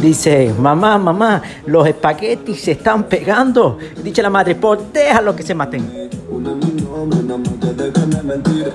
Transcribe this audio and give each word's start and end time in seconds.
Dice, 0.00 0.54
mamá, 0.58 0.98
mamá, 0.98 1.42
los 1.66 1.86
espaguetis 1.86 2.60
se 2.60 2.72
están 2.72 3.04
pegando. 3.04 3.78
Dice 4.02 4.22
la 4.22 4.30
madre, 4.30 4.54
pues 4.54 4.80
déjalo 4.92 5.34
que 5.34 5.42
se 5.42 5.54
maten. 5.54 6.08